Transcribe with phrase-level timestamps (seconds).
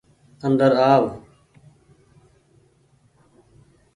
[0.45, 1.03] اندر آو۔